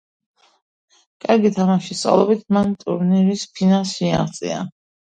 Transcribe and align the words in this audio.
კარგი 1.25 1.51
თამაშის 1.59 2.01
წყალობით, 2.01 2.43
მან 2.59 2.75
ტურნირის 2.87 3.49
ფინალს 3.61 3.95
მიაღწია. 4.09 4.69